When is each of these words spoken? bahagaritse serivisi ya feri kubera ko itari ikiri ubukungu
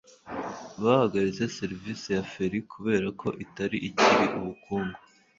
bahagaritse 0.83 1.43
serivisi 1.57 2.07
ya 2.15 2.23
feri 2.31 2.59
kubera 2.71 3.07
ko 3.21 3.27
itari 3.45 3.77
ikiri 3.89 4.25
ubukungu 4.39 4.97